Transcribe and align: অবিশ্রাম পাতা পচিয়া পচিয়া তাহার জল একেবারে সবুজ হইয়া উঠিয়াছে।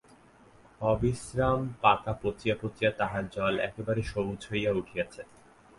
অবিশ্রাম 0.83 1.59
পাতা 1.81 2.13
পচিয়া 2.21 2.55
পচিয়া 2.61 2.91
তাহার 2.99 3.23
জল 3.35 3.53
একেবারে 3.59 4.01
সবুজ 4.11 4.41
হইয়া 4.51 4.71
উঠিয়াছে। 4.71 5.21